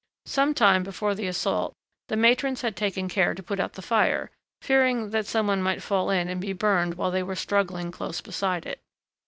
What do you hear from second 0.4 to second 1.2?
time before